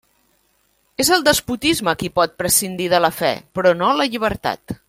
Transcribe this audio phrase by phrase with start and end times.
[1.03, 4.79] És el despotisme qui pot prescindir de la fe, però no la llibertat.